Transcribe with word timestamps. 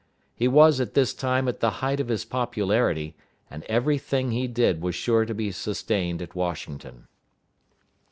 He 0.33 0.47
was 0.47 0.81
at 0.81 0.95
this 0.95 1.13
time 1.13 1.47
at 1.47 1.59
the 1.59 1.69
height 1.85 1.99
of 1.99 2.07
his 2.07 2.25
popularity, 2.25 3.15
and 3.51 3.63
every 3.65 3.99
thing 3.99 4.31
he 4.31 4.47
did 4.47 4.81
was 4.81 4.95
sure 4.95 5.25
to 5.25 5.35
be 5.35 5.51
sustained 5.51 6.23
at 6.23 6.33
Washington. 6.33 7.05